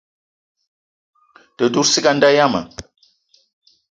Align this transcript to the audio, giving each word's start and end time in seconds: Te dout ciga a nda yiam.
Te 1.57 1.65
dout 1.73 1.87
ciga 1.91 2.09
a 2.13 2.15
nda 2.17 2.29
yiam. 2.35 2.53